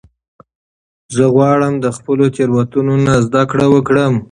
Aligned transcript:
زه 1.15 1.23
غواړم 1.35 1.73
د 1.83 1.87
خپلو 1.97 2.25
تیروتنو 2.35 2.93
نه 3.05 3.15
زده 3.25 3.43
کړه 3.51 3.65
وکړم. 3.73 4.13